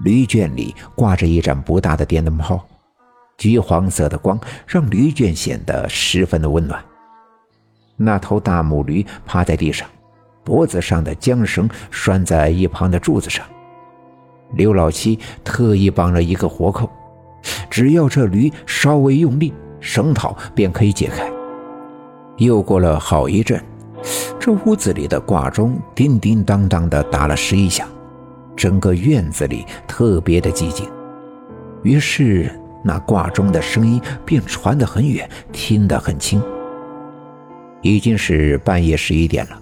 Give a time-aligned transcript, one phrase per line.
[0.00, 2.60] 驴圈里挂着一盏不大的电灯泡，
[3.38, 6.82] 橘黄色的光让驴圈显得十分的温暖。
[7.96, 9.88] 那头大母驴趴在地上，
[10.42, 13.46] 脖子上的缰绳拴在一旁的柱子上。
[14.54, 16.90] 刘老七特意绑了一个活扣，
[17.70, 21.30] 只要这驴稍微用力，绳套便可以解开。
[22.36, 23.62] 又过了好一阵，
[24.40, 27.88] 这屋子里的挂钟叮叮当当的打了十一响，
[28.56, 30.88] 整个院子里特别的寂静。
[31.82, 32.50] 于是
[32.82, 36.42] 那挂钟的声音便传得很远，听得很清。
[37.82, 39.58] 已经是半夜十一点了，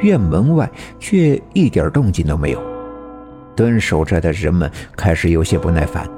[0.00, 2.62] 院门外却一点动静都没有。
[3.56, 6.08] 蹲守着的人们开始有些不耐烦，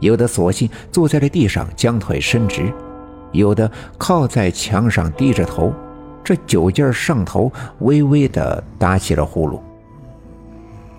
[0.00, 2.64] 有的索性坐在了地上，将腿伸直；
[3.30, 5.72] 有的靠在墙上，低着头。
[6.24, 7.50] 这酒劲上头，
[7.80, 9.60] 微微的打起了呼噜。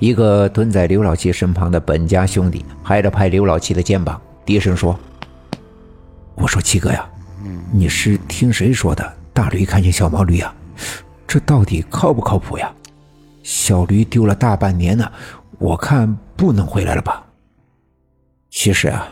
[0.04, 5.00] 一个蹲在刘老七身旁的本家兄弟拍了拍刘老七的肩膀，低声说
[6.36, 7.10] ：“我说七哥呀，
[7.72, 10.54] 你是听谁说的？”大驴看见小毛驴啊，
[11.26, 12.70] 这到底靠不靠谱呀？
[13.44, 15.10] 小驴丢了大半年了，
[15.58, 17.26] 我看不能回来了吧？
[18.50, 19.08] 其实啊，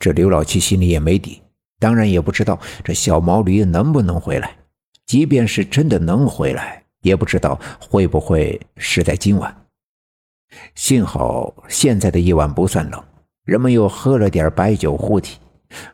[0.00, 1.40] 这刘老七心里也没底，
[1.78, 4.50] 当然也不知道这小毛驴能不能回来。
[5.06, 9.56] 即便是真的能回来，也不知道会不会是在今晚。
[10.74, 13.04] 幸好现在的夜晚不算冷，
[13.44, 15.38] 人们又喝了点白酒护体。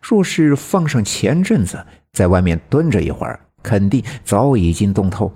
[0.01, 3.41] 若是放上前阵子，在外面蹲着一会儿。
[3.61, 5.31] 肯定早已经冻透。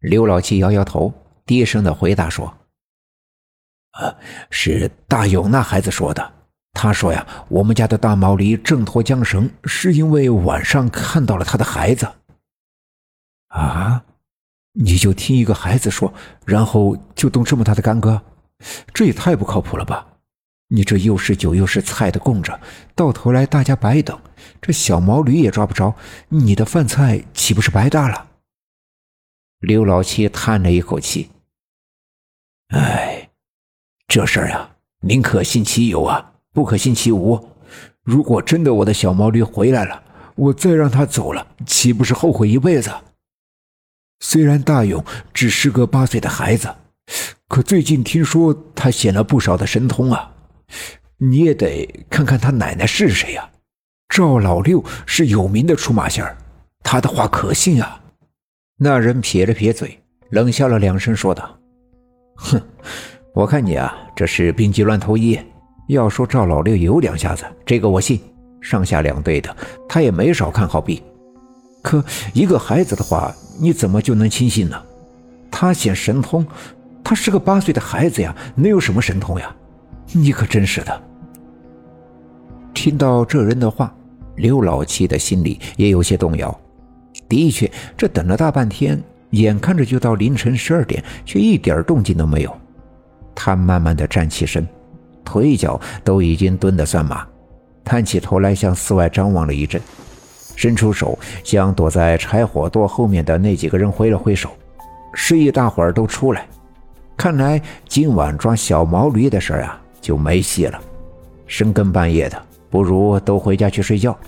[0.00, 1.12] 刘老七摇摇头，
[1.46, 2.54] 低声的回答说
[3.92, 4.14] ：“啊，
[4.50, 6.32] 是大勇那孩子说的。
[6.74, 12.06] 他说呀，我们家的大毛驴挣脱缰绳，是因为晚上看到了他的孩子。
[13.48, 14.04] 啊，
[14.72, 16.12] 你就听一个孩子说，
[16.44, 18.20] 然后就动这么大的干戈，
[18.92, 20.06] 这也太不靠谱了吧？”
[20.74, 22.58] 你这又是酒又是菜的供着，
[22.94, 24.18] 到头来大家白等，
[24.58, 25.94] 这小毛驴也抓不着，
[26.30, 28.28] 你的饭菜岂不是白搭了？
[29.58, 31.28] 刘老七叹了一口气
[32.72, 33.28] ：“哎，
[34.08, 34.70] 这事儿呀，
[35.00, 37.50] 宁可信其有啊，不可信其无。
[38.02, 40.02] 如果真的我的小毛驴回来了，
[40.36, 42.90] 我再让他走了，岂不是后悔一辈子？
[44.24, 46.72] 虽然大勇只是个八岁的孩子，
[47.48, 50.32] 可最近听说他显了不少的神通啊。”
[51.18, 53.50] 你也得看看他奶奶是谁呀？
[54.08, 56.36] 赵老六是有名的出马仙儿，
[56.82, 58.00] 他的话可信啊。
[58.78, 60.00] 那人撇了撇嘴，
[60.30, 61.56] 冷笑了两声，说道
[62.36, 62.60] ：“哼，
[63.34, 65.38] 我看你啊，这是病急乱投医。
[65.88, 68.20] 要说赵老六有两下子，这个我信。
[68.60, 69.56] 上下两队的，
[69.88, 71.02] 他也没少看好病。
[71.82, 74.80] 可一个孩子的话，你怎么就能轻信呢？
[75.50, 76.46] 他显神通，
[77.04, 79.54] 他是个八岁的孩子呀，能有什么神通呀？”
[80.14, 81.02] 你可真是的！
[82.74, 83.94] 听到这人的话，
[84.36, 86.58] 刘老七的心里也有些动摇。
[87.28, 92.54] 的确，这等了大半天，眼看着就到凌晨十二点，却一点动静都没有。
[93.34, 94.66] 他慢慢的站起身，
[95.24, 97.26] 腿脚都已经蹲得酸麻，
[97.82, 99.80] 探起头来向四外张望了一阵，
[100.56, 104.50] 伸出手向躲在柴火垛后面的那几个人挥了挥手，
[105.14, 106.46] 示意大伙儿都出来。
[107.16, 109.80] 看来今晚抓小毛驴的事儿啊！
[110.00, 110.80] 就没戏了，
[111.46, 114.18] 深更半夜的，不如都回家去睡觉。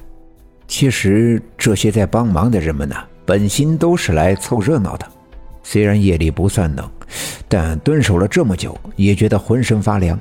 [0.69, 5.06] 其实这些在帮忙的人们呢，本心都是来凑热闹的。
[5.62, 6.89] 虽然夜里不算冷，
[7.49, 10.19] 但蹲守了这么久，也觉得浑身发凉。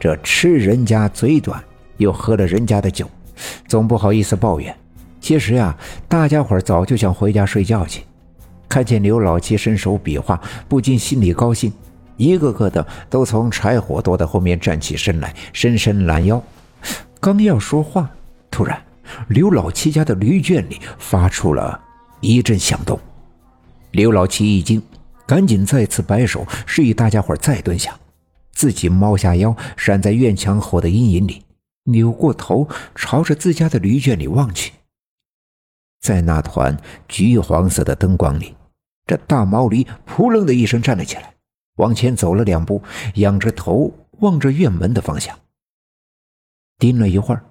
[0.00, 1.62] 这吃人家嘴短，
[1.98, 3.06] 又喝了人家的酒，
[3.66, 4.74] 总不好意思抱怨。
[5.20, 5.76] 其实呀，
[6.08, 8.02] 大家伙早就想回家睡觉去。
[8.68, 11.72] 看见刘老七伸手比划，不禁心里高兴。
[12.16, 16.42] 一个个的都从柴火垛的后面站起身来，伸伸懒腰，
[17.20, 18.10] 刚要说话，
[18.50, 18.82] 突然，
[19.28, 21.80] 刘老七家的驴圈里发出了
[22.20, 22.98] 一阵响动。
[23.92, 24.82] 刘老七一惊，
[25.26, 27.96] 赶紧再次摆手示意大家伙再蹲下，
[28.52, 31.42] 自己猫下腰，闪在院墙后的阴影里，
[31.84, 34.72] 扭过头朝着自家的驴圈里望去。
[36.00, 36.76] 在那团
[37.08, 38.54] 橘黄色的灯光里，
[39.06, 41.34] 这大毛驴扑棱的一声站了起来。
[41.76, 42.82] 往前走了两步，
[43.14, 45.38] 仰着头望着院门的方向。
[46.78, 47.44] 盯了一会儿，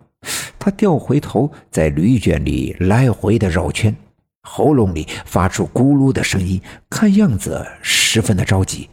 [0.59, 3.95] 他掉回头，在驴圈里来回的绕圈，
[4.41, 8.89] 喉咙里发出咕噜的声音，看样子十分的着急。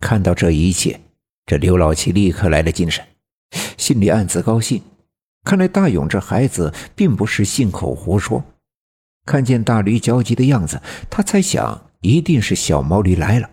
[0.00, 1.00] 看到这一切，
[1.46, 3.02] 这刘老七立刻来了精神，
[3.78, 4.82] 心里暗自高兴。
[5.44, 8.42] 看来大勇这孩子并不是信口胡说。
[9.26, 13.48] 看见大驴焦急的样子，他猜想一定是小毛驴来了。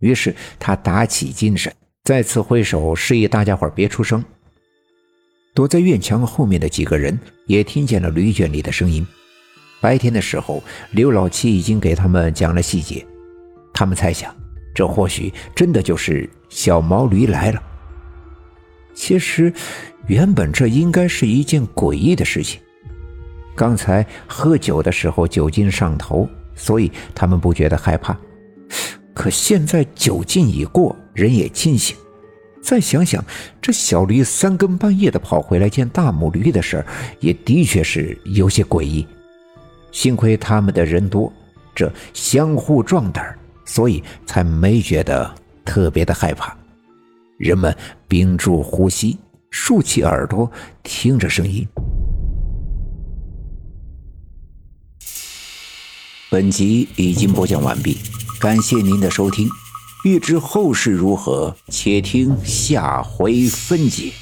[0.00, 1.74] 于是他打起精神，
[2.04, 4.24] 再次挥手示意大家伙别出声。
[5.54, 9.06] 躲在院墙后面的几个人也听见了驴圈里的声音。
[9.80, 13.06] 白天的时候，刘老七已经给他们讲了细节，
[13.72, 14.34] 他们猜想，
[14.74, 17.62] 这或许真的就是小毛驴来了。
[18.96, 19.52] 其实，
[20.06, 22.58] 原本这应该是一件诡异的事情。
[23.54, 28.18] 刚才喝酒的时候酒精上头，所以他们不觉得害怕。
[29.14, 31.94] 可现在酒劲已过，人也清醒，
[32.62, 33.24] 再想想
[33.62, 36.86] 这小驴三更半夜的跑回来见大母驴的事儿，
[37.20, 39.06] 也的确是有些诡异。
[39.92, 41.32] 幸亏他们的人多，
[41.74, 45.32] 这相互壮胆所以才没觉得
[45.64, 46.56] 特别的害怕。
[47.38, 47.76] 人们
[48.08, 49.18] 屏住呼吸，
[49.50, 50.50] 竖起耳朵
[50.82, 51.66] 听着声音。
[56.30, 57.98] 本集已经播讲完毕，
[58.40, 59.48] 感谢您的收听。
[60.04, 64.12] 欲知后事如何，且听下回分解。